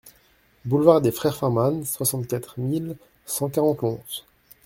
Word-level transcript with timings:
Boulevard 0.65 0.99
des 1.01 1.11
Frères 1.11 1.35
Farman, 1.37 1.85
soixante-quatre 1.85 2.59
mille 2.59 2.97
cent 3.27 3.49
quarante 3.49 3.81
Lons 3.83 3.99